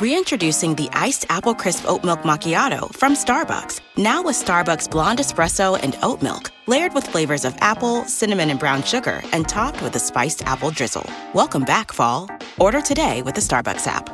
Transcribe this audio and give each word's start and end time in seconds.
Reintroducing 0.00 0.74
the 0.74 0.88
iced 0.92 1.24
apple 1.28 1.54
crisp 1.54 1.88
oat 1.88 2.02
milk 2.02 2.22
macchiato 2.22 2.92
from 2.96 3.14
Starbucks. 3.14 3.80
Now 3.96 4.24
with 4.24 4.34
Starbucks 4.34 4.90
blonde 4.90 5.20
espresso 5.20 5.78
and 5.80 5.96
oat 6.02 6.20
milk, 6.20 6.50
layered 6.66 6.92
with 6.94 7.06
flavors 7.06 7.44
of 7.44 7.54
apple, 7.60 8.04
cinnamon, 8.06 8.50
and 8.50 8.58
brown 8.58 8.82
sugar, 8.82 9.22
and 9.32 9.48
topped 9.48 9.80
with 9.82 9.94
a 9.94 10.00
spiced 10.00 10.42
apple 10.46 10.72
drizzle. 10.72 11.08
Welcome 11.32 11.62
back, 11.62 11.92
fall. 11.92 12.28
Order 12.58 12.80
today 12.80 13.22
with 13.22 13.36
the 13.36 13.40
Starbucks 13.40 13.86
app. 13.86 14.10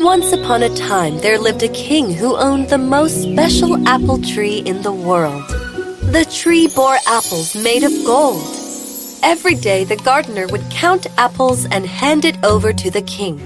Once 0.00 0.32
upon 0.32 0.64
a 0.64 0.76
time, 0.76 1.18
there 1.18 1.38
lived 1.38 1.62
a 1.62 1.68
king 1.68 2.12
who 2.12 2.36
owned 2.36 2.70
the 2.70 2.78
most 2.78 3.22
special 3.22 3.86
apple 3.86 4.20
tree 4.20 4.58
in 4.66 4.82
the 4.82 4.92
world. 4.92 5.53
The 6.14 6.24
tree 6.26 6.68
bore 6.68 6.96
apples 7.08 7.56
made 7.56 7.82
of 7.82 7.90
gold. 8.06 8.46
Every 9.24 9.56
day, 9.56 9.82
the 9.82 9.96
gardener 9.96 10.46
would 10.46 10.62
count 10.70 11.08
apples 11.18 11.66
and 11.66 11.84
hand 11.84 12.24
it 12.24 12.36
over 12.44 12.72
to 12.72 12.88
the 12.88 13.02
king. 13.02 13.40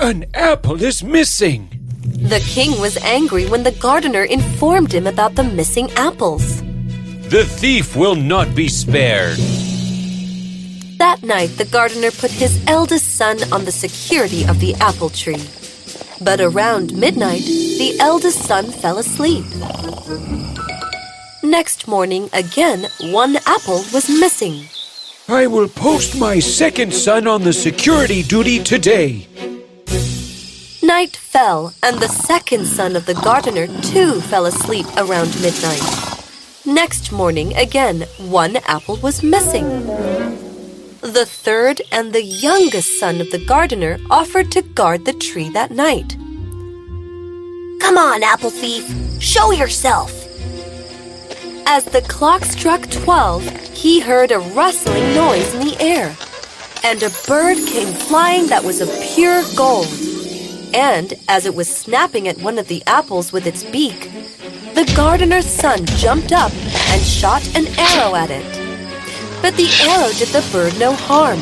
An 0.00 0.24
apple 0.34 0.82
is 0.82 1.04
missing. 1.04 1.68
The 2.02 2.40
king 2.40 2.80
was 2.80 2.96
angry 2.96 3.46
when 3.46 3.62
the 3.62 3.70
gardener 3.70 4.24
informed 4.24 4.92
him 4.92 5.06
about 5.06 5.36
the 5.36 5.44
missing 5.44 5.92
apples. 5.92 6.60
The 7.30 7.44
thief 7.44 7.94
will 7.94 8.16
not 8.16 8.52
be 8.52 8.66
spared. 8.66 9.38
That 10.98 11.22
night, 11.22 11.50
the 11.56 11.68
gardener 11.70 12.10
put 12.10 12.32
his 12.32 12.60
eldest 12.66 13.14
son 13.14 13.38
on 13.52 13.64
the 13.64 13.70
security 13.70 14.44
of 14.44 14.58
the 14.58 14.74
apple 14.80 15.10
tree. 15.10 15.44
But 16.20 16.40
around 16.40 16.96
midnight, 16.96 17.44
the 17.44 17.96
eldest 18.00 18.40
son 18.40 18.72
fell 18.72 18.98
asleep. 18.98 19.44
Next 21.42 21.88
morning, 21.88 22.30
again, 22.32 22.86
one 23.00 23.36
apple 23.46 23.82
was 23.92 24.08
missing. 24.08 24.68
I 25.28 25.48
will 25.48 25.68
post 25.68 26.16
my 26.16 26.38
second 26.38 26.94
son 26.94 27.26
on 27.26 27.42
the 27.42 27.52
security 27.52 28.22
duty 28.22 28.62
today. 28.62 29.26
Night 30.84 31.16
fell, 31.16 31.74
and 31.82 31.98
the 31.98 32.06
second 32.06 32.66
son 32.66 32.94
of 32.94 33.06
the 33.06 33.14
gardener 33.14 33.66
too 33.82 34.20
fell 34.20 34.46
asleep 34.46 34.86
around 34.96 35.34
midnight. 35.42 35.82
Next 36.64 37.10
morning, 37.10 37.56
again, 37.56 38.02
one 38.18 38.58
apple 38.68 38.98
was 38.98 39.24
missing. 39.24 39.68
The 41.00 41.26
third 41.26 41.82
and 41.90 42.12
the 42.12 42.22
youngest 42.22 43.00
son 43.00 43.20
of 43.20 43.32
the 43.32 43.44
gardener 43.44 43.98
offered 44.10 44.52
to 44.52 44.62
guard 44.62 45.04
the 45.04 45.12
tree 45.12 45.48
that 45.48 45.72
night. 45.72 46.16
Come 47.80 47.98
on, 47.98 48.22
apple 48.22 48.50
thief, 48.50 48.88
show 49.20 49.50
yourself. 49.50 50.21
As 51.66 51.84
the 51.84 52.02
clock 52.02 52.44
struck 52.44 52.90
twelve, 52.90 53.48
he 53.74 54.00
heard 54.00 54.30
a 54.30 54.38
rustling 54.38 55.14
noise 55.14 55.54
in 55.54 55.60
the 55.66 55.80
air, 55.80 56.14
and 56.84 57.02
a 57.02 57.10
bird 57.26 57.56
came 57.66 57.92
flying 57.94 58.46
that 58.48 58.64
was 58.64 58.80
of 58.80 58.90
pure 59.14 59.42
gold. 59.56 59.86
And 60.74 61.14
as 61.28 61.46
it 61.46 61.54
was 61.54 61.74
snapping 61.74 62.28
at 62.28 62.38
one 62.38 62.58
of 62.58 62.68
the 62.68 62.82
apples 62.86 63.32
with 63.32 63.46
its 63.46 63.64
beak, 63.64 64.10
the 64.74 64.90
gardener's 64.96 65.46
son 65.46 65.84
jumped 65.86 66.32
up 66.32 66.52
and 66.90 67.02
shot 67.02 67.46
an 67.56 67.66
arrow 67.78 68.14
at 68.14 68.30
it. 68.30 68.44
But 69.40 69.56
the 69.56 69.70
arrow 69.82 70.12
did 70.12 70.28
the 70.28 70.46
bird 70.52 70.78
no 70.78 70.94
harm, 70.94 71.40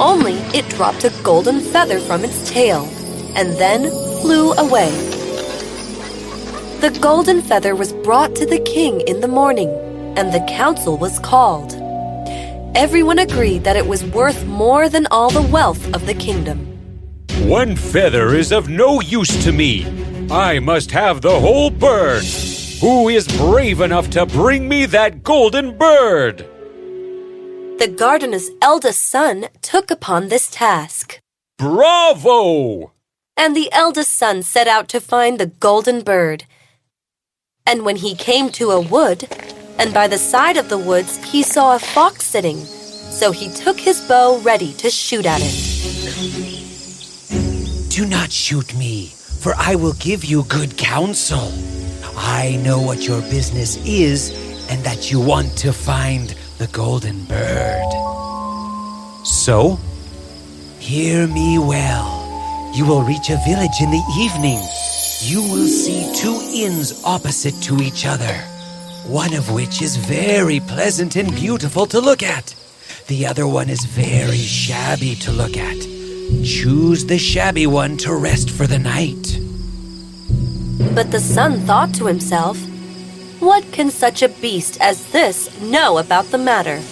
only 0.00 0.34
it 0.56 0.68
dropped 0.70 1.04
a 1.04 1.12
golden 1.22 1.60
feather 1.60 2.00
from 2.00 2.24
its 2.24 2.50
tail 2.50 2.84
and 3.36 3.52
then 3.54 3.90
flew 4.20 4.52
away. 4.52 5.13
The 6.84 6.98
golden 7.00 7.40
feather 7.40 7.74
was 7.74 7.94
brought 7.94 8.36
to 8.36 8.44
the 8.44 8.58
king 8.58 9.00
in 9.08 9.20
the 9.20 9.26
morning, 9.40 9.70
and 10.18 10.30
the 10.30 10.44
council 10.46 10.98
was 10.98 11.18
called. 11.18 11.72
Everyone 12.76 13.18
agreed 13.20 13.64
that 13.64 13.78
it 13.78 13.86
was 13.86 14.04
worth 14.04 14.44
more 14.44 14.90
than 14.90 15.06
all 15.06 15.30
the 15.30 15.50
wealth 15.50 15.82
of 15.94 16.04
the 16.04 16.12
kingdom. 16.12 16.58
One 17.48 17.74
feather 17.74 18.34
is 18.34 18.52
of 18.52 18.68
no 18.68 19.00
use 19.00 19.32
to 19.44 19.50
me. 19.50 19.86
I 20.30 20.58
must 20.58 20.90
have 20.90 21.22
the 21.22 21.40
whole 21.40 21.70
bird. 21.70 22.22
Who 22.82 23.08
is 23.08 23.28
brave 23.28 23.80
enough 23.80 24.10
to 24.10 24.26
bring 24.26 24.68
me 24.68 24.84
that 24.84 25.22
golden 25.22 25.78
bird? 25.78 26.40
The 27.78 27.94
gardener's 27.96 28.50
eldest 28.60 29.08
son 29.08 29.46
took 29.62 29.90
upon 29.90 30.28
this 30.28 30.50
task. 30.50 31.18
Bravo! 31.56 32.92
And 33.38 33.56
the 33.56 33.72
eldest 33.72 34.12
son 34.12 34.42
set 34.42 34.68
out 34.68 34.90
to 34.90 35.00
find 35.00 35.40
the 35.40 35.46
golden 35.46 36.02
bird. 36.02 36.44
And 37.66 37.82
when 37.82 37.96
he 37.96 38.14
came 38.14 38.50
to 38.50 38.72
a 38.72 38.80
wood, 38.80 39.26
and 39.78 39.94
by 39.94 40.06
the 40.06 40.18
side 40.18 40.58
of 40.58 40.68
the 40.68 40.76
woods 40.76 41.16
he 41.24 41.42
saw 41.42 41.74
a 41.74 41.78
fox 41.78 42.26
sitting, 42.26 42.58
so 42.58 43.32
he 43.32 43.48
took 43.48 43.80
his 43.80 44.06
bow 44.06 44.38
ready 44.40 44.74
to 44.74 44.90
shoot 44.90 45.24
at 45.24 45.40
it. 45.42 45.54
Do 47.88 48.04
not 48.04 48.30
shoot 48.30 48.76
me, 48.76 49.06
for 49.06 49.54
I 49.56 49.76
will 49.76 49.94
give 49.94 50.26
you 50.26 50.44
good 50.44 50.76
counsel. 50.76 51.50
I 52.18 52.60
know 52.62 52.82
what 52.82 53.08
your 53.08 53.22
business 53.22 53.78
is, 53.86 54.28
and 54.68 54.84
that 54.84 55.10
you 55.10 55.18
want 55.18 55.56
to 55.56 55.72
find 55.72 56.34
the 56.58 56.66
golden 56.66 57.24
bird. 57.24 57.90
So? 59.24 59.78
Hear 60.80 61.26
me 61.26 61.58
well. 61.58 62.70
You 62.74 62.84
will 62.84 63.04
reach 63.04 63.30
a 63.30 63.40
village 63.46 63.80
in 63.80 63.90
the 63.90 64.04
evening 64.18 64.60
you 65.24 65.40
will 65.40 65.66
see 65.66 66.12
two 66.14 66.38
inns 66.52 67.02
opposite 67.02 67.54
to 67.62 67.80
each 67.80 68.04
other, 68.04 68.34
one 69.06 69.32
of 69.32 69.50
which 69.50 69.80
is 69.80 69.96
very 69.96 70.60
pleasant 70.60 71.16
and 71.16 71.34
beautiful 71.34 71.86
to 71.86 71.98
look 71.98 72.22
at. 72.22 72.54
The 73.06 73.26
other 73.26 73.46
one 73.46 73.70
is 73.70 73.86
very 73.86 74.36
shabby 74.36 75.14
to 75.16 75.32
look 75.32 75.56
at. 75.56 75.80
Choose 76.44 77.06
the 77.06 77.16
shabby 77.16 77.66
one 77.66 77.96
to 77.98 78.14
rest 78.14 78.50
for 78.50 78.66
the 78.66 78.78
night. 78.78 79.38
But 80.94 81.10
the 81.10 81.20
son 81.20 81.60
thought 81.60 81.94
to 81.94 82.04
himself, 82.04 82.58
What 83.40 83.64
can 83.72 83.90
such 83.90 84.20
a 84.22 84.28
beast 84.28 84.78
as 84.82 85.10
this 85.10 85.48
know 85.58 85.96
about 85.96 86.26
the 86.26 86.38
matter? 86.38 86.82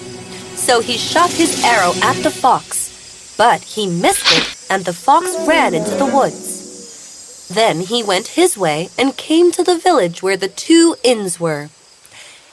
So 0.56 0.80
he 0.80 0.96
shot 0.96 1.30
his 1.30 1.62
arrow 1.62 1.92
at 2.02 2.16
the 2.22 2.30
fox, 2.30 3.34
but 3.36 3.60
he 3.60 3.86
missed 3.88 4.32
it, 4.32 4.70
and 4.70 4.86
the 4.86 4.94
fox 4.94 5.36
ran 5.46 5.74
into 5.74 5.94
the 5.96 6.06
woods. 6.06 6.61
Then 7.54 7.80
he 7.80 8.02
went 8.02 8.28
his 8.28 8.56
way 8.56 8.88
and 8.98 9.14
came 9.16 9.52
to 9.52 9.62
the 9.62 9.76
village 9.76 10.22
where 10.22 10.38
the 10.38 10.48
two 10.48 10.96
inns 11.04 11.38
were. 11.38 11.68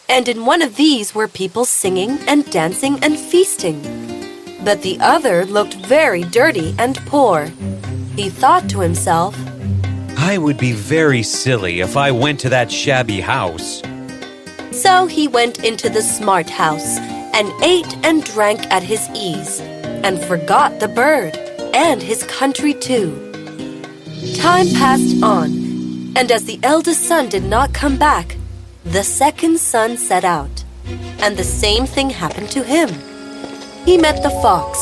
And 0.10 0.28
in 0.28 0.46
one 0.46 0.62
of 0.62 0.76
these 0.76 1.16
were 1.16 1.30
people 1.30 1.64
singing 1.64 2.20
and 2.28 2.50
dancing 2.52 3.00
and 3.02 3.18
feasting. 3.18 3.82
But 4.66 4.82
the 4.82 4.98
other 5.00 5.46
looked 5.46 5.76
very 5.76 6.24
dirty 6.24 6.76
and 6.78 6.98
poor. 7.06 7.46
He 8.18 8.30
thought 8.30 8.70
to 8.72 8.82
himself, 8.82 9.38
I 10.18 10.38
would 10.38 10.58
be 10.58 10.74
very 10.74 11.24
silly 11.24 11.80
if 11.80 11.96
I 11.96 12.12
went 12.12 12.42
to 12.42 12.50
that 12.50 12.70
shabby 12.70 13.22
house. 13.22 13.82
So 14.72 15.06
he 15.06 15.30
went 15.30 15.64
into 15.64 15.90
the 15.90 16.02
smart 16.02 16.50
house 16.50 16.98
and 17.34 17.54
ate 17.64 17.96
and 18.04 18.26
drank 18.26 18.60
at 18.70 18.84
his 18.84 19.08
ease, 19.16 19.62
and 19.62 20.20
forgot 20.20 20.82
the 20.82 20.90
bird 20.90 21.38
and 21.74 22.02
his 22.02 22.24
country 22.24 22.74
too. 22.74 23.29
Time 24.36 24.68
passed 24.74 25.24
on, 25.24 25.46
and 26.18 26.30
as 26.30 26.44
the 26.44 26.60
eldest 26.62 27.04
son 27.04 27.30
did 27.30 27.44
not 27.44 27.74
come 27.74 27.98
back, 27.98 28.36
the 28.84 29.04
second 29.04 29.58
son 29.60 29.96
set 29.96 30.26
out, 30.26 30.66
and 31.20 31.38
the 31.38 31.44
same 31.44 31.86
thing 31.86 32.10
happened 32.10 32.50
to 32.50 32.62
him. 32.62 32.90
He 33.86 33.98
met 33.98 34.22
the 34.22 34.30
fox. 34.42 34.78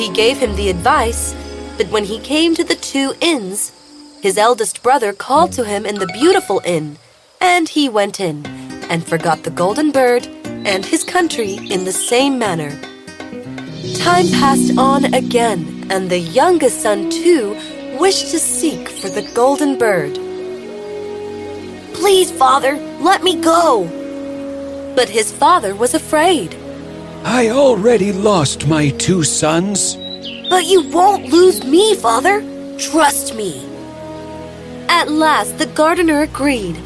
He 0.00 0.10
gave 0.14 0.38
him 0.38 0.56
the 0.56 0.70
advice, 0.70 1.34
but 1.76 1.90
when 1.90 2.04
he 2.04 2.20
came 2.20 2.54
to 2.54 2.64
the 2.64 2.74
two 2.74 3.12
inns, 3.20 3.70
his 4.22 4.38
eldest 4.38 4.82
brother 4.82 5.12
called 5.12 5.52
to 5.52 5.64
him 5.64 5.84
in 5.84 5.96
the 5.96 6.06
beautiful 6.06 6.62
inn, 6.64 6.96
and 7.38 7.68
he 7.68 7.86
went 7.86 8.18
in 8.18 8.46
and 8.88 9.06
forgot 9.06 9.42
the 9.42 9.50
golden 9.50 9.90
bird 9.90 10.26
and 10.64 10.86
his 10.86 11.04
country 11.04 11.56
in 11.70 11.84
the 11.84 11.92
same 11.92 12.38
manner. 12.38 12.70
Time 13.96 14.28
passed 14.30 14.78
on 14.78 15.12
again, 15.12 15.86
and 15.90 16.08
the 16.08 16.18
youngest 16.18 16.80
son 16.80 17.10
too 17.10 17.58
wished 18.00 18.30
to 18.30 18.38
seek 18.38 18.88
for 18.88 19.10
the 19.10 19.30
golden 19.34 19.76
bird. 19.76 20.14
Please, 21.94 22.32
father, 22.32 22.76
let 22.98 23.22
me 23.22 23.38
go. 23.40 23.84
But 24.96 25.10
his 25.10 25.30
father 25.30 25.74
was 25.74 25.92
afraid. 25.92 26.56
I 27.24 27.50
already 27.50 28.10
lost 28.12 28.66
my 28.66 28.88
two 28.88 29.22
sons. 29.22 29.96
But 30.48 30.64
you 30.64 30.88
won't 30.88 31.28
lose 31.28 31.62
me, 31.62 31.94
Father. 31.94 32.40
Trust 32.78 33.36
me. 33.36 33.66
At 34.88 35.10
last 35.10 35.58
the 35.58 35.66
gardener 35.66 36.22
agreed. 36.22 36.80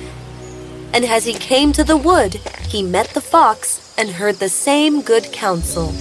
And 0.92 1.04
as 1.04 1.24
he 1.24 1.34
came 1.34 1.72
to 1.74 1.84
the 1.84 1.96
wood, 1.96 2.34
he 2.68 2.82
met 2.82 3.10
the 3.10 3.20
fox 3.20 3.94
and 3.96 4.10
heard 4.10 4.36
the 4.36 4.48
same 4.48 5.00
good 5.00 5.32
counsel. 5.32 5.94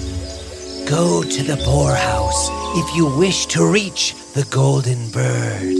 Go 0.87 1.23
to 1.23 1.43
the 1.43 1.57
poorhouse 1.63 2.49
if 2.75 2.95
you 2.95 3.05
wish 3.17 3.45
to 3.47 3.65
reach 3.65 4.13
the 4.33 4.45
golden 4.49 5.09
bird. 5.11 5.75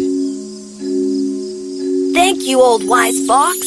Thank 2.14 2.44
you, 2.44 2.62
old 2.62 2.88
wise 2.88 3.26
fox. 3.28 3.58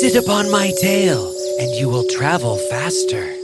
Sit 0.00 0.16
upon 0.16 0.50
my 0.50 0.72
tail, 0.80 1.32
and 1.60 1.70
you 1.76 1.88
will 1.88 2.04
travel 2.04 2.56
faster. 2.70 3.34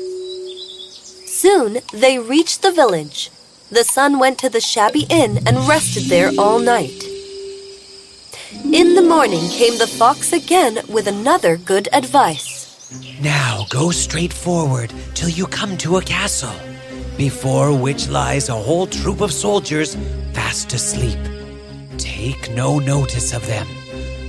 Soon 1.26 1.78
they 1.92 2.18
reached 2.18 2.62
the 2.62 2.72
village. 2.72 3.30
The 3.70 3.84
son 3.84 4.18
went 4.18 4.38
to 4.40 4.48
the 4.48 4.60
shabby 4.60 5.06
inn 5.08 5.46
and 5.46 5.68
rested 5.68 6.04
there 6.04 6.32
all 6.38 6.58
night. 6.58 7.04
In 8.72 8.94
the 8.94 9.02
morning 9.02 9.48
came 9.50 9.78
the 9.78 9.86
fox 9.86 10.32
again 10.32 10.80
with 10.88 11.06
another 11.06 11.56
good 11.56 11.88
advice. 11.92 12.64
Now 13.20 13.66
go 13.70 13.90
straight 13.90 14.32
forward 14.32 14.92
till 15.14 15.28
you 15.28 15.46
come 15.46 15.76
to 15.78 15.96
a 15.96 16.02
castle, 16.02 16.54
before 17.16 17.76
which 17.76 18.08
lies 18.08 18.48
a 18.48 18.54
whole 18.54 18.86
troop 18.86 19.20
of 19.20 19.32
soldiers 19.32 19.96
fast 20.32 20.72
asleep. 20.72 21.18
Take 21.98 22.50
no 22.52 22.78
notice 22.78 23.32
of 23.32 23.46
them. 23.46 23.66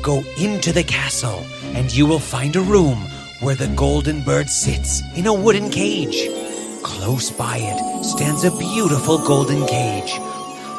Go 0.02 0.24
into 0.38 0.72
the 0.72 0.84
castle, 0.84 1.44
and 1.74 1.94
you 1.94 2.06
will 2.06 2.20
find 2.20 2.56
a 2.56 2.62
room 2.62 2.98
where 3.40 3.56
the 3.56 3.74
golden 3.76 4.22
bird 4.22 4.50
sits 4.50 5.02
in 5.16 5.26
a 5.26 5.34
wooden 5.34 5.70
cage. 5.70 6.30
Close 6.84 7.32
by 7.32 7.58
it 7.58 8.04
stands 8.04 8.44
a 8.44 8.52
beautiful 8.58 9.18
golden 9.18 9.66
cage. 9.66 10.20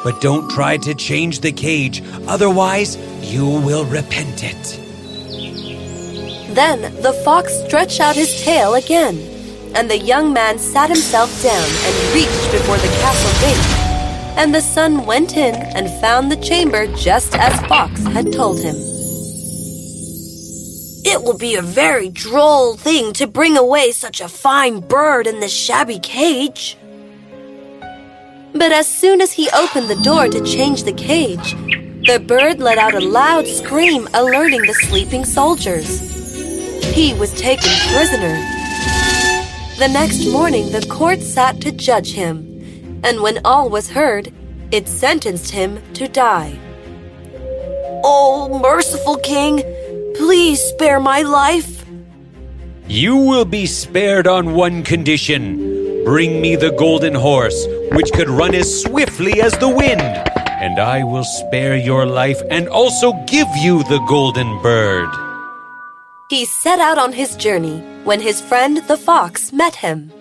But 0.03 0.21
don't 0.21 0.49
try 0.49 0.77
to 0.77 0.95
change 0.95 1.41
the 1.41 1.51
cage, 1.51 2.01
otherwise, 2.27 2.97
you 3.21 3.45
will 3.45 3.83
repent 3.85 4.43
it. 4.43 4.79
Then 6.55 6.81
the 7.01 7.13
fox 7.25 7.53
stretched 7.65 7.99
out 7.99 8.15
his 8.15 8.41
tail 8.41 8.75
again, 8.75 9.36
and 9.75 9.89
the 9.89 9.97
young 9.97 10.33
man 10.33 10.57
sat 10.57 10.89
himself 10.89 11.29
down 11.43 11.69
and 11.85 12.13
reached 12.13 12.51
before 12.51 12.77
the 12.77 12.87
castle 12.99 13.41
gate. 13.41 13.87
And 14.37 14.53
the 14.53 14.61
son 14.61 15.05
went 15.05 15.35
in 15.35 15.55
and 15.55 15.89
found 16.01 16.31
the 16.31 16.35
chamber 16.37 16.87
just 16.95 17.35
as 17.35 17.59
Fox 17.67 18.03
had 18.03 18.31
told 18.31 18.59
him. 18.59 18.75
It 21.09 21.23
will 21.23 21.37
be 21.37 21.55
a 21.55 21.61
very 21.61 22.09
droll 22.09 22.75
thing 22.75 23.13
to 23.13 23.27
bring 23.27 23.57
away 23.57 23.91
such 23.91 24.19
a 24.19 24.27
fine 24.27 24.81
bird 24.81 25.25
in 25.25 25.39
this 25.39 25.53
shabby 25.53 25.99
cage. 25.99 26.77
But 28.53 28.71
as 28.71 28.87
soon 28.87 29.21
as 29.21 29.31
he 29.31 29.49
opened 29.51 29.89
the 29.89 30.03
door 30.03 30.27
to 30.27 30.43
change 30.43 30.83
the 30.83 30.93
cage, 30.93 31.53
the 32.07 32.23
bird 32.25 32.59
let 32.59 32.77
out 32.77 32.93
a 32.93 32.99
loud 32.99 33.47
scream, 33.47 34.07
alerting 34.13 34.61
the 34.61 34.73
sleeping 34.73 35.25
soldiers. 35.25 35.99
He 36.93 37.13
was 37.13 37.33
taken 37.33 37.69
prisoner. 37.93 38.56
The 39.77 39.87
next 39.87 40.25
morning, 40.31 40.71
the 40.71 40.83
court 40.89 41.21
sat 41.21 41.61
to 41.61 41.71
judge 41.71 42.13
him, 42.13 42.39
and 43.03 43.21
when 43.21 43.37
all 43.45 43.69
was 43.69 43.91
heard, 43.91 44.33
it 44.71 44.87
sentenced 44.87 45.51
him 45.51 45.79
to 45.93 46.07
die. 46.07 46.57
Oh, 48.03 48.57
merciful 48.59 49.17
king, 49.17 49.61
please 50.15 50.59
spare 50.59 50.99
my 50.99 51.21
life. 51.21 51.85
You 52.87 53.17
will 53.17 53.45
be 53.45 53.67
spared 53.67 54.25
on 54.25 54.55
one 54.55 54.81
condition. 54.81 56.03
Bring 56.03 56.41
me 56.41 56.55
the 56.55 56.71
golden 56.71 57.13
horse, 57.13 57.67
which 57.91 58.11
could 58.13 58.29
run 58.29 58.55
as 58.55 58.81
swiftly 58.81 59.41
as 59.43 59.55
the 59.59 59.69
wind, 59.69 60.01
and 60.01 60.79
I 60.79 61.03
will 61.03 61.23
spare 61.23 61.77
your 61.77 62.07
life 62.07 62.41
and 62.49 62.67
also 62.67 63.13
give 63.27 63.47
you 63.57 63.83
the 63.83 64.03
golden 64.07 64.59
bird. 64.63 65.26
He 66.29 66.43
set 66.43 66.79
out 66.79 66.97
on 66.97 67.13
his 67.13 67.37
journey 67.37 67.79
when 68.03 68.19
his 68.19 68.41
friend 68.41 68.85
the 68.89 68.97
fox 68.97 69.53
met 69.53 69.73
him. 69.73 70.11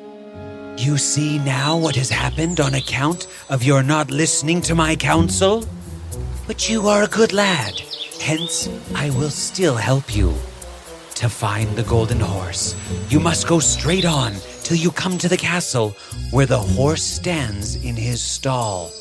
You 0.79 0.99
see 0.99 1.41
now 1.41 1.77
what 1.77 1.97
has 1.97 2.11
happened 2.11 2.61
on 2.61 2.75
account 2.75 3.27
of 3.51 3.65
your 3.65 3.83
not 3.83 4.13
listening 4.13 4.63
to 4.63 4.77
my 4.77 4.95
counsel? 4.95 5.65
But 6.47 6.71
you 6.71 6.87
are 6.87 7.03
a 7.03 7.09
good 7.09 7.33
lad, 7.33 7.81
hence 8.21 8.69
I 8.95 9.11
will 9.11 9.31
still 9.31 9.75
help 9.75 10.15
you. 10.15 10.33
To 11.17 11.29
find 11.29 11.75
the 11.75 11.83
golden 11.83 12.21
horse, 12.21 12.77
you 13.09 13.19
must 13.19 13.49
go 13.49 13.59
straight 13.59 14.05
on 14.05 14.35
till 14.63 14.77
you 14.77 14.93
come 14.93 15.19
to 15.19 15.29
the 15.29 15.37
castle 15.37 15.97
where 16.31 16.47
the 16.47 16.57
horse 16.57 17.03
stands 17.03 17.75
in 17.85 17.97
his 17.97 18.23
stall. 18.23 18.93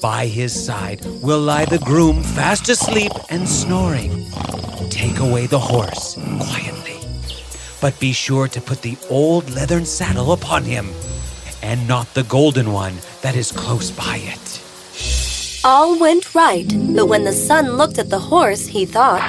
By 0.00 0.28
his 0.28 0.52
side 0.54 1.04
will 1.24 1.40
lie 1.40 1.64
the 1.64 1.80
groom 1.80 2.22
fast 2.22 2.68
asleep 2.68 3.10
and 3.30 3.48
snoring. 3.48 4.26
Take 5.26 5.32
away 5.32 5.46
the 5.46 5.58
horse 5.58 6.14
quietly, 6.38 7.00
but 7.80 7.98
be 7.98 8.12
sure 8.12 8.46
to 8.46 8.60
put 8.60 8.82
the 8.82 8.96
old 9.10 9.50
leathern 9.50 9.84
saddle 9.84 10.30
upon 10.32 10.62
him, 10.62 10.90
and 11.62 11.88
not 11.88 12.06
the 12.14 12.22
golden 12.22 12.72
one 12.72 12.94
that 13.22 13.34
is 13.34 13.50
close 13.50 13.90
by 13.90 14.20
it. 14.22 14.62
All 15.64 15.98
went 15.98 16.32
right, 16.32 16.68
but 16.94 17.06
when 17.06 17.24
the 17.24 17.32
son 17.32 17.76
looked 17.76 17.98
at 17.98 18.08
the 18.08 18.20
horse, 18.20 18.66
he 18.66 18.86
thought, 18.86 19.20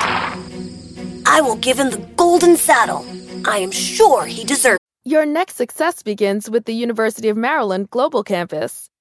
I 1.26 1.42
will 1.42 1.56
give 1.56 1.80
him 1.80 1.90
the 1.90 2.06
golden 2.16 2.58
saddle. 2.58 3.04
I 3.46 3.58
am 3.58 3.72
sure 3.72 4.26
he 4.26 4.44
deserves. 4.44 4.80
Your 5.04 5.26
next 5.26 5.56
success 5.56 6.04
begins 6.04 6.48
with 6.48 6.66
the 6.66 6.76
University 6.76 7.30
of 7.30 7.38
Maryland 7.38 7.90
Global 7.90 8.24
Campus. 8.24 8.88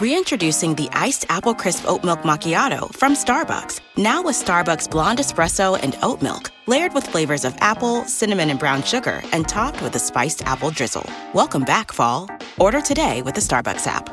Reintroducing 0.00 0.74
the 0.74 0.88
iced 0.90 1.24
apple 1.28 1.54
crisp 1.54 1.88
oat 1.88 2.02
milk 2.02 2.22
macchiato 2.22 2.92
from 2.96 3.14
Starbucks. 3.14 3.80
Now 3.96 4.24
with 4.24 4.34
Starbucks 4.34 4.90
blonde 4.90 5.20
espresso 5.20 5.78
and 5.80 5.96
oat 6.02 6.20
milk, 6.20 6.50
layered 6.66 6.92
with 6.94 7.06
flavors 7.06 7.44
of 7.44 7.54
apple, 7.60 8.04
cinnamon, 8.06 8.50
and 8.50 8.58
brown 8.58 8.82
sugar, 8.82 9.22
and 9.30 9.46
topped 9.46 9.80
with 9.82 9.94
a 9.94 10.00
spiced 10.00 10.42
apple 10.46 10.70
drizzle. 10.70 11.08
Welcome 11.32 11.62
back, 11.62 11.92
fall. 11.92 12.28
Order 12.58 12.80
today 12.80 13.22
with 13.22 13.36
the 13.36 13.40
Starbucks 13.40 13.86
app. 13.86 14.10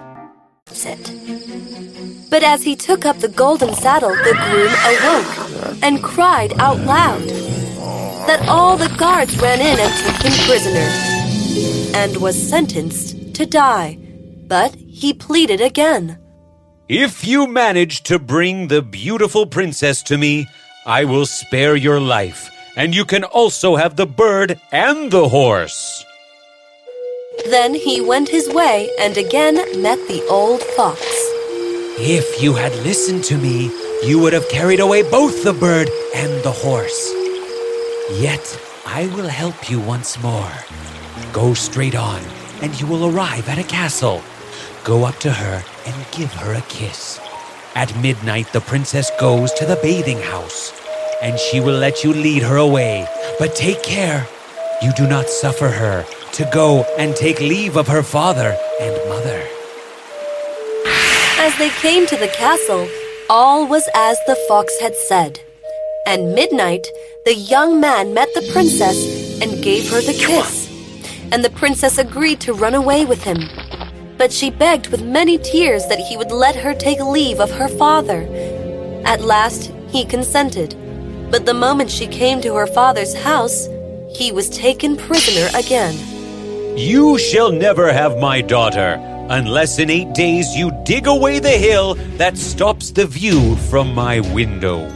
it. 0.70 2.30
But 2.30 2.44
as 2.44 2.62
he 2.62 2.76
took 2.76 3.04
up 3.04 3.18
the 3.18 3.30
golden 3.30 3.74
saddle, 3.74 4.12
the 4.12 4.38
groom 4.38 4.72
awoke 4.86 5.82
and 5.82 6.04
cried 6.04 6.54
out 6.60 6.78
loud 6.82 7.24
that 8.28 8.48
all 8.48 8.78
the 8.78 8.96
guards 9.00 9.36
ran 9.42 9.60
in 9.60 9.80
and 9.80 10.06
took 10.06 10.32
him 10.32 10.46
prisoner 10.46 11.98
and 11.98 12.18
was 12.18 12.38
sentenced 12.38 13.34
to 13.34 13.48
die. 13.48 13.98
But 14.48 14.76
he 15.02 15.14
pleaded 15.14 15.62
again. 15.62 16.18
If 16.88 17.26
you 17.26 17.48
manage 17.48 18.04
to 18.04 18.20
bring 18.20 18.68
the 18.68 18.82
beautiful 18.82 19.46
princess 19.46 20.04
to 20.04 20.18
me, 20.18 20.48
I 20.86 21.06
will 21.06 21.26
spare 21.26 21.76
your 21.76 22.00
life, 22.00 22.50
and 22.76 22.94
you 22.94 23.06
can 23.06 23.24
also 23.24 23.76
have 23.76 23.96
the 23.96 24.06
bird 24.06 24.60
and 24.72 25.12
the 25.12 25.30
horse. 25.30 26.06
Then 27.50 27.74
he 27.74 28.02
went 28.02 28.30
his 28.30 28.50
way 28.50 28.90
and 29.00 29.18
again 29.18 29.56
met 29.82 29.98
the 30.08 30.26
old 30.30 30.62
fox. 30.76 31.02
If 31.98 32.42
you 32.42 32.54
had 32.54 32.74
listened 32.84 33.24
to 33.26 33.38
me, 33.38 33.72
you 34.04 34.20
would 34.20 34.34
have 34.34 34.50
carried 34.50 34.80
away 34.80 35.02
both 35.04 35.44
the 35.44 35.54
bird 35.54 35.90
and 36.16 36.44
the 36.44 36.52
horse. 36.52 37.12
Yet 38.20 38.60
I 38.86 39.08
will 39.16 39.28
help 39.28 39.70
you 39.70 39.80
once 39.80 40.22
more. 40.22 40.52
Go 41.32 41.54
straight 41.54 41.96
on, 41.96 42.22
and 42.62 42.80
you 42.80 42.86
will 42.86 43.06
arrive 43.08 43.48
at 43.50 43.58
a 43.58 43.64
castle. 43.64 44.22
Go 44.84 45.06
up 45.06 45.18
to 45.20 45.32
her 45.32 45.64
and 45.86 46.12
give 46.12 46.32
her 46.34 46.54
a 46.54 46.62
kiss. 46.62 47.20
At 47.76 47.96
midnight, 48.02 48.52
the 48.52 48.62
princess 48.62 49.12
goes 49.20 49.54
to 49.54 49.66
the 49.66 49.80
bathing 49.82 50.20
house, 50.20 50.74
and 51.22 51.40
she 51.40 51.60
will 51.60 51.78
let 51.78 52.04
you 52.04 52.14
lead 52.14 52.44
her 52.44 52.58
away. 52.58 53.08
But 53.40 53.56
take 53.56 53.82
care, 53.84 54.28
you 54.82 54.92
do 54.94 55.08
not 55.08 55.30
suffer 55.30 55.70
her 55.70 56.06
to 56.34 56.50
go 56.52 56.84
and 56.98 57.16
take 57.16 57.40
leave 57.40 57.78
of 57.78 57.88
her 57.88 58.04
father 58.04 58.58
and 58.80 59.10
mother. 59.10 59.42
As 61.38 61.58
they 61.58 61.70
came 61.70 62.06
to 62.08 62.18
the 62.18 62.28
castle, 62.28 62.88
all 63.30 63.68
was 63.68 63.88
as 63.96 64.18
the 64.28 64.36
fox 64.48 64.78
had 64.80 64.96
said. 65.08 65.40
And 66.06 66.34
midnight, 66.34 66.88
the 67.26 67.36
young 67.36 67.80
man 67.80 68.14
met 68.14 68.30
the 68.34 68.50
princess 68.52 69.42
and 69.42 69.64
gave 69.64 69.90
her 69.92 70.02
the 70.02 70.14
kiss. 70.14 70.70
And 71.32 71.46
the 71.46 71.50
princess 71.52 71.98
agreed 71.98 72.42
to 72.42 72.54
run 72.54 72.76
away 72.76 73.06
with 73.06 73.24
him. 73.24 73.40
But 74.22 74.32
she 74.32 74.52
begged 74.52 74.90
with 74.90 75.02
many 75.02 75.40
tears 75.40 75.88
that 75.88 75.98
he 75.98 76.16
would 76.16 76.32
let 76.32 76.56
her 76.56 76.76
take 76.76 77.00
leave 77.00 77.40
of 77.40 77.50
her 77.50 77.68
father. 77.68 78.22
At 79.04 79.22
last, 79.22 79.72
he 79.90 80.06
consented. 80.06 80.76
But 81.32 81.48
the 81.48 81.56
moment 81.56 81.90
she 81.90 82.06
came 82.06 82.40
to 82.42 82.54
her 82.54 82.68
father's 82.68 83.16
house, 83.16 83.68
he 84.16 84.32
was 84.32 84.48
taken 84.48 84.96
prisoner 84.96 85.50
again. 85.58 85.96
You 86.78 87.18
shall 87.18 87.52
never 87.52 87.92
have 87.92 88.20
my 88.20 88.42
daughter 88.42 89.00
unless 89.32 89.80
in 89.80 89.90
eight 89.90 90.14
days 90.14 90.56
you 90.56 90.70
dig 90.84 91.08
away 91.08 91.40
the 91.40 91.58
hill 91.68 91.96
that 92.18 92.38
stops 92.38 92.92
the 92.92 93.08
view 93.08 93.56
from 93.72 93.92
my 93.96 94.20
window. 94.36 94.88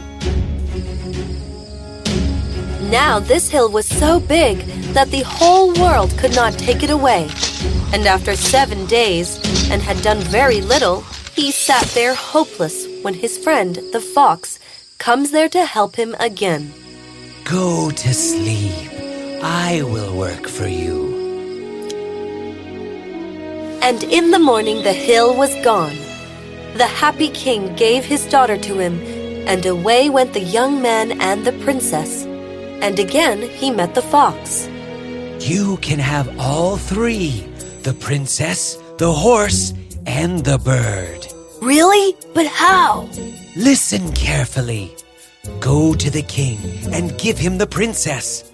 Now 2.92 3.18
this 3.18 3.50
hill 3.50 3.72
was 3.72 3.88
so 3.88 4.20
big 4.20 4.58
that 4.94 5.10
the 5.10 5.24
whole 5.24 5.74
world 5.74 6.16
could 6.16 6.36
not 6.36 6.52
take 6.52 6.84
it 6.84 6.90
away. 6.90 7.28
And 7.92 8.06
after 8.06 8.36
seven 8.36 8.86
days, 8.86 9.38
and 9.70 9.82
had 9.82 10.00
done 10.02 10.18
very 10.18 10.60
little, 10.60 11.02
he 11.34 11.50
sat 11.50 11.86
there 11.94 12.14
hopeless 12.14 12.86
when 13.02 13.14
his 13.14 13.38
friend, 13.38 13.76
the 13.92 14.00
fox, 14.00 14.58
comes 14.98 15.30
there 15.30 15.48
to 15.50 15.64
help 15.64 15.96
him 15.96 16.14
again. 16.18 16.72
Go 17.44 17.90
to 17.90 18.14
sleep. 18.14 18.90
I 19.42 19.82
will 19.82 20.16
work 20.16 20.48
for 20.48 20.66
you. 20.66 21.14
And 23.82 24.02
in 24.04 24.30
the 24.30 24.38
morning 24.38 24.82
the 24.82 24.92
hill 24.92 25.36
was 25.36 25.54
gone. 25.62 25.96
The 26.74 26.86
happy 26.86 27.28
king 27.28 27.74
gave 27.76 28.04
his 28.04 28.26
daughter 28.26 28.58
to 28.58 28.78
him, 28.78 29.00
and 29.46 29.64
away 29.64 30.10
went 30.10 30.32
the 30.32 30.40
young 30.40 30.82
man 30.82 31.20
and 31.20 31.44
the 31.44 31.52
princess. 31.64 32.24
And 32.82 32.98
again 32.98 33.42
he 33.42 33.70
met 33.70 33.94
the 33.94 34.02
fox. 34.02 34.68
You 35.38 35.76
can 35.78 35.98
have 35.98 36.28
all 36.40 36.76
three 36.76 37.46
the 37.86 37.94
princess, 37.94 38.82
the 38.98 39.12
horse, 39.12 39.72
and 40.06 40.44
the 40.44 40.58
bird. 40.58 41.24
Really? 41.62 42.16
But 42.34 42.46
how? 42.46 43.08
Listen 43.54 44.10
carefully. 44.12 44.90
Go 45.60 45.94
to 45.94 46.10
the 46.10 46.22
king 46.22 46.58
and 46.92 47.16
give 47.16 47.38
him 47.38 47.58
the 47.58 47.66
princess. 47.68 48.52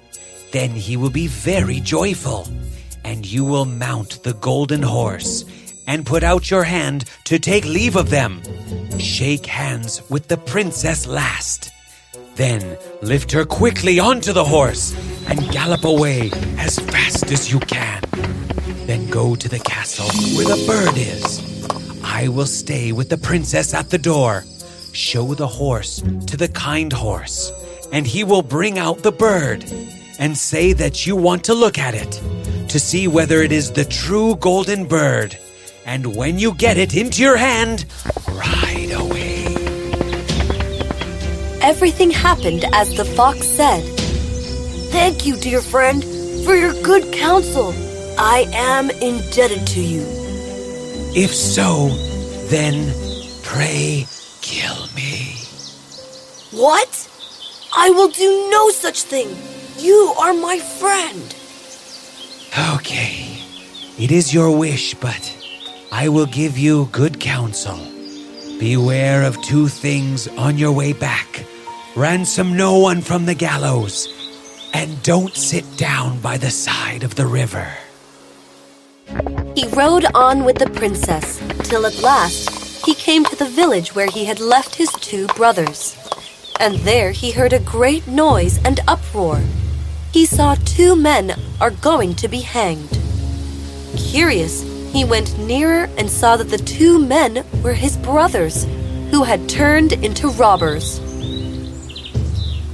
Then 0.52 0.68
he 0.68 0.98
will 0.98 1.08
be 1.08 1.28
very 1.28 1.80
joyful, 1.80 2.46
and 3.04 3.24
you 3.24 3.42
will 3.42 3.64
mount 3.64 4.22
the 4.22 4.34
golden 4.34 4.82
horse 4.82 5.46
and 5.86 6.04
put 6.04 6.22
out 6.22 6.50
your 6.50 6.64
hand 6.64 7.06
to 7.24 7.38
take 7.38 7.64
leave 7.64 7.96
of 7.96 8.10
them. 8.10 8.42
Shake 8.98 9.46
hands 9.46 10.02
with 10.10 10.28
the 10.28 10.36
princess 10.36 11.06
last. 11.06 11.72
Then 12.34 12.76
lift 13.00 13.32
her 13.32 13.46
quickly 13.46 13.98
onto 13.98 14.34
the 14.34 14.44
horse 14.44 14.94
and 15.26 15.50
gallop 15.50 15.86
away 15.86 16.30
as 16.58 16.78
fast 16.78 17.32
as 17.32 17.50
you 17.50 17.60
can. 17.60 18.11
Then 18.86 19.08
go 19.08 19.34
to 19.34 19.48
the 19.48 19.60
castle 19.60 20.06
where 20.36 20.46
the 20.46 20.64
bird 20.66 20.96
is. 20.96 21.40
I 22.04 22.28
will 22.28 22.46
stay 22.46 22.92
with 22.92 23.08
the 23.08 23.16
princess 23.16 23.74
at 23.74 23.90
the 23.90 23.98
door. 23.98 24.44
Show 24.92 25.34
the 25.34 25.46
horse 25.46 26.02
to 26.26 26.36
the 26.36 26.48
kind 26.48 26.92
horse, 26.92 27.52
and 27.92 28.06
he 28.06 28.24
will 28.24 28.42
bring 28.42 28.78
out 28.78 29.02
the 29.02 29.12
bird 29.12 29.64
and 30.18 30.36
say 30.36 30.72
that 30.74 31.06
you 31.06 31.16
want 31.16 31.44
to 31.44 31.54
look 31.54 31.78
at 31.78 31.94
it 31.94 32.20
to 32.68 32.78
see 32.80 33.08
whether 33.08 33.42
it 33.42 33.52
is 33.52 33.72
the 33.72 33.84
true 33.84 34.36
golden 34.36 34.86
bird. 34.86 35.38
And 35.84 36.16
when 36.16 36.38
you 36.38 36.54
get 36.54 36.76
it 36.76 36.94
into 36.96 37.22
your 37.22 37.36
hand, 37.36 37.86
ride 38.28 38.92
away. 38.92 39.44
Everything 41.60 42.10
happened 42.10 42.64
as 42.72 42.94
the 42.96 43.04
fox 43.04 43.46
said. 43.46 43.82
Thank 44.90 45.24
you, 45.24 45.36
dear 45.36 45.60
friend, 45.60 46.02
for 46.44 46.54
your 46.54 46.74
good 46.82 47.12
counsel. 47.12 47.72
I 48.18 48.46
am 48.52 48.90
indebted 48.90 49.66
to 49.68 49.80
you. 49.80 50.04
If 51.14 51.34
so, 51.34 51.88
then 52.48 52.92
pray 53.42 54.06
kill 54.40 54.86
me. 54.94 55.36
What? 56.50 57.08
I 57.74 57.90
will 57.90 58.08
do 58.08 58.48
no 58.50 58.70
such 58.70 59.02
thing. 59.02 59.28
You 59.78 60.14
are 60.18 60.34
my 60.34 60.58
friend. 60.58 61.34
Okay, 62.74 63.42
it 63.98 64.10
is 64.10 64.34
your 64.34 64.56
wish, 64.56 64.94
but 64.94 65.22
I 65.90 66.08
will 66.08 66.26
give 66.26 66.58
you 66.58 66.88
good 66.92 67.20
counsel. 67.20 67.78
Beware 68.58 69.22
of 69.22 69.40
two 69.42 69.68
things 69.68 70.28
on 70.28 70.58
your 70.58 70.72
way 70.72 70.92
back 70.92 71.46
ransom 71.96 72.56
no 72.56 72.78
one 72.78 73.00
from 73.00 73.26
the 73.26 73.34
gallows, 73.34 74.08
and 74.72 75.02
don't 75.02 75.34
sit 75.34 75.64
down 75.76 76.18
by 76.20 76.38
the 76.38 76.50
side 76.50 77.02
of 77.02 77.14
the 77.14 77.26
river. 77.26 77.68
He 79.54 79.68
rode 79.68 80.06
on 80.14 80.44
with 80.44 80.56
the 80.56 80.70
princess 80.70 81.38
till 81.64 81.84
at 81.84 82.00
last 82.00 82.84
he 82.86 82.94
came 82.94 83.22
to 83.26 83.36
the 83.36 83.44
village 83.44 83.94
where 83.94 84.06
he 84.06 84.24
had 84.24 84.40
left 84.40 84.76
his 84.76 84.90
two 85.00 85.26
brothers. 85.28 85.94
And 86.58 86.76
there 86.76 87.12
he 87.12 87.32
heard 87.32 87.52
a 87.52 87.60
great 87.60 88.06
noise 88.06 88.58
and 88.64 88.80
uproar. 88.88 89.42
He 90.10 90.24
saw 90.24 90.54
two 90.64 90.96
men 90.96 91.34
are 91.60 91.70
going 91.70 92.14
to 92.16 92.28
be 92.28 92.40
hanged. 92.40 92.98
Curious, 93.96 94.62
he 94.90 95.04
went 95.04 95.38
nearer 95.38 95.88
and 95.98 96.10
saw 96.10 96.36
that 96.38 96.48
the 96.48 96.58
two 96.58 96.98
men 96.98 97.44
were 97.62 97.74
his 97.74 97.98
brothers, 97.98 98.64
who 99.10 99.22
had 99.22 99.50
turned 99.50 99.92
into 99.92 100.28
robbers. 100.28 100.98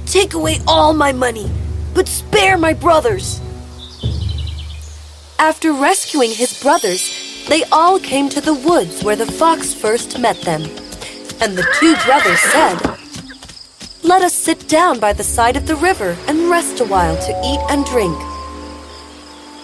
Take 0.05 0.33
away 0.33 0.59
all 0.65 0.93
my 0.93 1.11
money, 1.11 1.51
but 1.93 2.07
spare 2.07 2.57
my 2.57 2.73
brothers. 2.73 3.41
After 5.39 5.71
rescuing 5.71 6.31
his 6.31 6.61
brothers, 6.61 7.45
they 7.47 7.63
all 7.71 7.97
came 7.97 8.27
to 8.27 8.41
the 8.41 8.53
woods 8.53 9.05
where 9.05 9.15
the 9.15 9.25
fox 9.25 9.73
first 9.73 10.19
met 10.19 10.35
them. 10.41 10.63
And 11.39 11.57
the 11.57 11.65
two 11.79 11.95
brothers 12.05 12.41
said, 12.41 12.75
Let 14.03 14.21
us 14.21 14.33
sit 14.33 14.67
down 14.67 14.99
by 14.99 15.13
the 15.13 15.23
side 15.23 15.55
of 15.55 15.65
the 15.65 15.77
river 15.77 16.17
and 16.27 16.49
rest 16.49 16.81
a 16.81 16.83
while 16.83 17.15
to 17.15 17.41
eat 17.45 17.61
and 17.69 17.85
drink. 17.85 18.17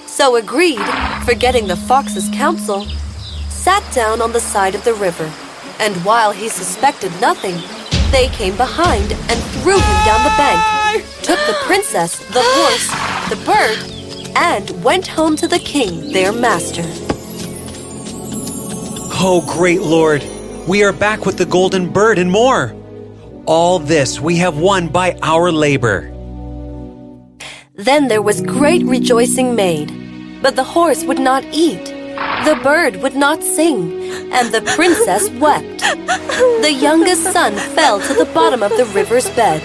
So 0.08 0.38
agreed, 0.38 0.80
forgetting 1.26 1.68
the 1.68 1.76
fox's 1.76 2.30
counsel, 2.30 2.86
sat 3.50 3.84
down 3.94 4.22
on 4.22 4.32
the 4.32 4.40
side 4.40 4.76
of 4.76 4.86
the 4.86 4.94
river. 4.94 5.30
And 5.80 5.94
while 6.06 6.32
he 6.32 6.48
suspected 6.48 7.12
nothing, 7.20 7.58
they 8.12 8.30
came 8.30 8.56
behind 8.56 9.12
and 9.12 9.44
threw 9.60 9.76
him 9.76 10.06
down 10.06 10.24
the 10.24 10.38
bank, 10.40 11.04
took 11.22 11.40
the 11.48 11.58
princess, 11.66 12.18
the 12.30 12.42
horse, 12.42 12.88
the 13.30 13.46
bird, 13.46 13.95
and 14.36 14.84
went 14.84 15.08
home 15.08 15.36
to 15.38 15.48
the 15.48 15.60
king, 15.60 16.12
their 16.12 16.32
master. 16.32 16.84
Oh, 19.18 19.44
great 19.48 19.82
Lord, 19.82 20.24
we 20.68 20.84
are 20.84 20.94
back 20.94 21.26
with 21.26 21.38
the 21.38 21.46
golden 21.46 21.92
bird 21.92 22.20
and 22.20 22.30
more. 22.30 22.76
All 23.46 23.80
this 23.80 24.20
we 24.20 24.38
have 24.38 24.58
won 24.58 24.88
by 24.90 25.18
our 25.22 25.52
labor. 25.52 26.12
Then 27.76 28.08
there 28.08 28.22
was 28.22 28.42
great 28.42 28.84
rejoicing 28.84 29.56
made, 29.56 30.42
but 30.42 30.56
the 30.56 30.64
horse 30.64 31.04
would 31.04 31.20
not 31.20 31.44
eat, 31.52 31.86
the 32.46 32.60
bird 32.64 32.98
would 32.98 33.16
not 33.16 33.44
sing, 33.44 34.12
and 34.32 34.54
the 34.54 34.62
princess 34.76 35.30
wept. 35.40 35.80
The 36.62 36.74
youngest 36.74 37.24
son 37.24 37.54
fell 37.76 38.00
to 38.00 38.14
the 38.14 38.32
bottom 38.34 38.64
of 38.64 38.72
the 38.78 38.86
river's 38.86 39.30
bed. 39.32 39.62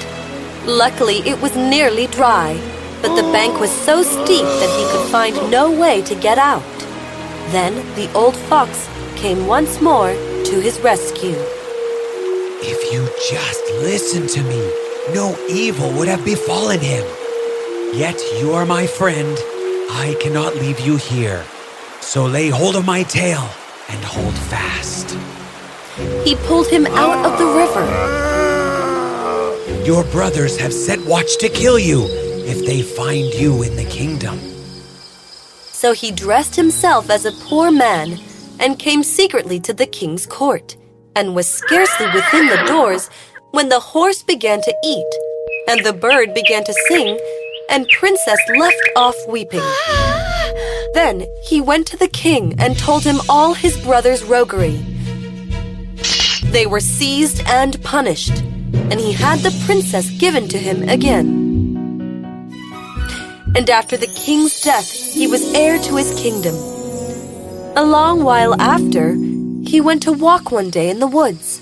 Luckily, 0.67 1.19
it 1.29 1.41
was 1.41 1.57
nearly 1.57 2.07
dry, 2.09 2.55
but 3.03 3.17
the 3.17 3.23
bank 3.33 3.59
was 3.59 3.71
so 3.71 4.03
steep 4.03 4.45
that 4.45 4.71
he 4.79 4.85
could 4.93 5.11
find 5.11 5.51
no 5.51 5.71
way 5.71 6.03
to 6.03 6.15
get 6.15 6.39
out. 6.39 6.63
Then 7.51 7.75
the 7.97 8.13
old 8.13 8.37
fox 8.37 8.89
came 9.17 9.47
once 9.47 9.81
more 9.81 10.13
to 10.13 10.61
his 10.61 10.79
rescue. 10.81 11.37
If 12.63 12.93
you 12.93 13.09
just 13.31 13.63
listened 13.83 14.29
to 14.31 14.43
me, 14.43 14.61
no 15.15 15.35
evil 15.49 15.91
would 15.93 16.09
have 16.09 16.25
befallen 16.25 16.81
him. 16.81 17.05
Yet 17.95 18.21
you 18.39 18.53
are 18.53 18.67
my 18.67 18.87
friend. 18.87 19.37
I 19.93 20.17
cannot 20.21 20.55
leave 20.57 20.81
you 20.81 20.97
here. 20.97 21.45
So 22.01 22.27
lay 22.27 22.51
hold 22.51 22.77
of 22.77 22.85
my 22.85 23.03
tail 23.03 23.49
and 23.89 24.05
hold 24.05 24.35
fast. 24.35 25.17
He 26.25 26.37
pulled 26.37 26.69
him 26.69 26.87
out 26.87 27.25
of 27.25 27.39
the 27.39 27.47
river. 27.47 27.87
Your 29.85 30.05
brothers 30.05 30.59
have 30.59 30.73
set 30.73 31.01
watch 31.07 31.39
to 31.39 31.49
kill 31.49 31.79
you 31.79 32.30
if 32.51 32.67
they 32.67 32.83
find 32.83 33.33
you 33.35 33.63
in 33.63 33.77
the 33.77 33.85
kingdom. 33.85 34.37
So 35.73 35.93
he 35.93 36.11
dressed 36.11 36.57
himself 36.57 37.09
as 37.09 37.25
a 37.25 37.33
poor 37.47 37.71
man 37.71 38.19
and 38.59 38.77
came 38.77 39.05
secretly 39.05 39.61
to 39.61 39.73
the 39.73 39.87
king's 39.87 40.27
court, 40.27 40.77
and 41.15 41.35
was 41.35 41.49
scarcely 41.49 42.07
within 42.13 42.49
the 42.49 42.65
doors 42.67 43.09
when 43.53 43.69
the 43.69 43.81
horse 43.81 44.23
began 44.23 44.61
to 44.61 44.75
eat, 44.85 45.13
and 45.69 45.85
the 45.85 45.93
bird 45.93 46.35
began 46.35 46.65
to 46.65 46.75
sing, 46.89 47.19
and 47.71 47.89
Princess 47.99 48.41
left 48.59 48.91
off 48.97 49.17
weeping. 49.29 49.69
Then 50.93 51.25
he 51.45 51.61
went 51.61 51.87
to 51.87 51.97
the 51.97 52.09
king 52.09 52.57
and 52.59 52.77
told 52.77 53.05
him 53.05 53.21
all 53.29 53.55
his 53.55 53.81
brother's 53.81 54.25
roguery. 54.25 54.77
They 56.51 56.67
were 56.67 56.81
seized 56.81 57.43
and 57.47 57.81
punished, 57.83 58.43
and 58.91 58.99
he 58.99 59.13
had 59.13 59.39
the 59.39 59.57
princess 59.67 60.11
given 60.19 60.49
to 60.49 60.59
him 60.59 60.89
again. 60.89 61.40
And 63.57 63.69
after 63.69 63.97
the 63.97 64.07
king's 64.07 64.61
death, 64.63 64.91
he 64.91 65.27
was 65.27 65.53
heir 65.55 65.79
to 65.79 65.97
his 65.97 66.13
kingdom. 66.15 66.55
A 67.77 67.85
long 67.85 68.23
while 68.23 68.55
after, 68.61 69.15
he 69.65 69.81
went 69.81 70.03
to 70.05 70.13
walk 70.13 70.51
one 70.51 70.71
day 70.71 70.89
in 70.91 70.99
the 71.01 71.07
woods, 71.07 71.61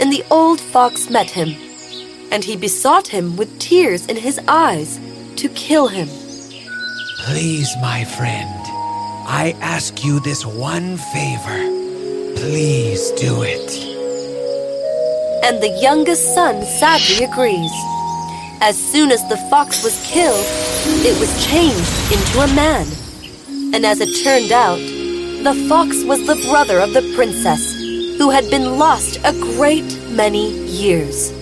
and 0.00 0.12
the 0.12 0.24
old 0.30 0.60
fox 0.60 1.10
met 1.10 1.30
him. 1.30 1.54
and 2.32 2.42
he 2.44 2.56
besought 2.56 3.06
him 3.06 3.36
with 3.36 3.58
tears 3.58 4.06
in 4.06 4.16
his 4.16 4.40
eyes 4.48 4.98
to 5.36 5.48
kill 5.50 5.88
him. 5.88 6.08
Please, 7.24 7.74
my 7.80 8.04
friend, 8.04 8.60
I 9.28 9.54
ask 9.60 10.04
you 10.04 10.20
this 10.20 10.44
one 10.44 10.96
favor. 10.96 11.58
Please 12.36 13.10
do 13.12 13.42
it. 13.42 13.70
And 15.44 15.62
the 15.62 15.78
youngest 15.80 16.34
son 16.34 16.64
sadly 16.64 17.24
agrees. 17.24 17.72
As 18.60 18.76
soon 18.78 19.12
as 19.12 19.28
the 19.28 19.36
fox 19.50 19.84
was 19.84 20.02
killed, 20.06 20.44
it 21.04 21.18
was 21.20 21.46
changed 21.46 21.92
into 22.10 22.40
a 22.40 22.54
man. 22.54 22.86
And 23.74 23.84
as 23.84 24.00
it 24.00 24.24
turned 24.24 24.50
out, 24.50 24.78
the 24.78 25.66
fox 25.68 26.02
was 26.04 26.26
the 26.26 26.42
brother 26.48 26.80
of 26.80 26.94
the 26.94 27.12
princess, 27.14 27.74
who 28.18 28.30
had 28.30 28.48
been 28.50 28.78
lost 28.78 29.18
a 29.24 29.32
great 29.32 29.84
many 30.08 30.52
years. 30.64 31.35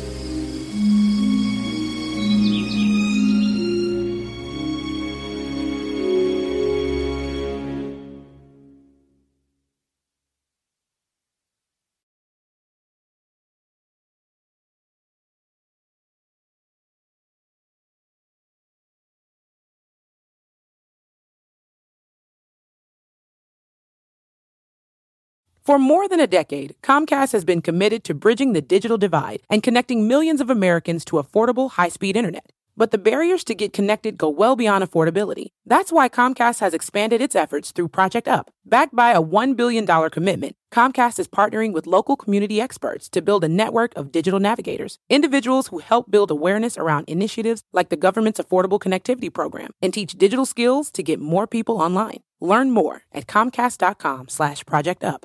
For 25.64 25.78
more 25.78 26.06
than 26.09 26.21
a 26.21 26.26
decade, 26.26 26.75
Comcast 26.83 27.33
has 27.33 27.42
been 27.42 27.62
committed 27.62 28.04
to 28.04 28.12
bridging 28.12 28.52
the 28.52 28.61
digital 28.61 28.99
divide 28.99 29.40
and 29.49 29.62
connecting 29.62 30.06
millions 30.06 30.42
of 30.42 30.50
Americans 30.50 31.06
to 31.06 31.16
affordable 31.16 31.71
high 31.71 31.88
speed 31.88 32.16
internet. 32.18 32.52
But 32.76 32.90
the 32.90 32.99
barriers 32.99 33.44
to 33.44 33.54
get 33.54 33.73
connected 33.73 34.18
go 34.18 34.28
well 34.28 34.56
beyond 34.56 34.85
affordability. 34.85 35.47
That's 35.64 35.90
why 35.90 36.11
Comcast 36.11 36.61
has 36.61 36.75
expanded 36.75 37.23
its 37.23 37.35
efforts 37.35 37.73
through 37.73 37.88
Project 37.88 38.28
Up. 38.28 38.50
Backed 38.66 38.94
by 38.94 39.12
a 39.12 39.23
$1 39.23 39.56
billion 39.56 39.87
commitment, 40.11 40.54
Comcast 40.71 41.18
is 41.18 41.28
partnering 41.28 41.73
with 41.73 41.87
local 41.87 42.14
community 42.14 42.61
experts 42.61 43.09
to 43.09 43.23
build 43.23 43.42
a 43.42 43.49
network 43.49 43.97
of 43.97 44.12
digital 44.12 44.40
navigators, 44.40 44.99
individuals 45.09 45.68
who 45.68 45.78
help 45.78 46.11
build 46.11 46.30
awareness 46.30 46.76
around 46.76 47.09
initiatives 47.09 47.62
like 47.73 47.88
the 47.88 47.97
government's 47.97 48.38
Affordable 48.38 48.78
Connectivity 48.78 49.33
Program 49.33 49.71
and 49.80 49.94
teach 49.94 50.18
digital 50.18 50.44
skills 50.44 50.90
to 50.90 51.02
get 51.02 51.21
more 51.21 51.47
people 51.47 51.80
online. 51.80 52.21
Learn 52.38 52.71
more 52.71 53.04
at 53.12 53.26
comcast.com 53.26 54.28
slash 54.28 54.66
project 54.66 55.02
up. 55.02 55.25